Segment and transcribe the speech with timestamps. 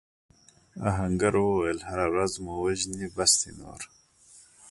[0.89, 3.81] آهنګر وویل هره ورځ مو وژني بس دی نور.